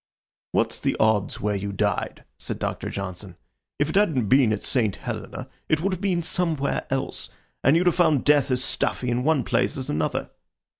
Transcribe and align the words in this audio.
"What's 0.51 0.79
the 0.79 0.97
odds 0.99 1.39
where 1.41 1.53
you 1.55 1.71
died?" 1.71 2.23
said 2.39 2.57
Doctor 2.57 2.89
Johnson. 2.89 3.35
"If 3.77 3.87
it 3.91 3.95
hadn't 3.95 4.29
been 4.29 4.51
at 4.51 4.63
St. 4.63 4.95
Helena 4.95 5.47
it 5.69 5.79
would 5.81 5.93
have 5.93 6.01
been 6.01 6.23
somewhere 6.23 6.87
else, 6.89 7.29
and 7.63 7.77
you'd 7.77 7.85
have 7.85 7.93
found 7.97 8.25
death 8.25 8.49
as 8.49 8.63
stuffy 8.63 9.11
in 9.11 9.23
one 9.23 9.43
place 9.43 9.77
as 9.77 9.91
in 9.91 9.97
another." 9.97 10.31